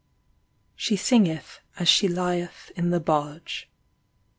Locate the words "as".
1.77-1.87